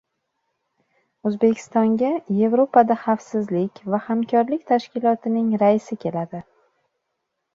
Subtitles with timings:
[1.29, 2.07] O‘zbekistonga
[2.37, 6.41] Yevropada xavfsizlik va hamkorlik tashkilotining raisi keladi